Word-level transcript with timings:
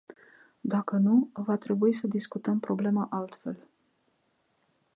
Dacă 0.61 0.97
nu, 0.97 1.29
va 1.33 1.57
trebui 1.57 1.93
să 1.93 2.07
discutăm 2.07 2.59
problema 2.59 3.07
altfel. 3.11 3.57